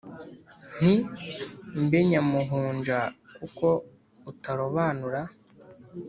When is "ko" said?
3.57-3.69